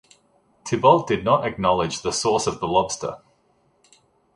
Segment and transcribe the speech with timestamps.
[0.65, 3.17] Thibault did not acknowledge the source of the lobster.